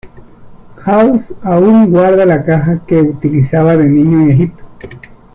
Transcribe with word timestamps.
House 0.83 1.31
aún 1.43 1.91
guarda 1.91 2.25
la 2.25 2.43
caja 2.43 2.81
que 2.87 2.99
utilizaba 3.03 3.77
de 3.77 3.83
niño 3.87 4.21
en 4.21 4.31
Egipto. 4.31 4.63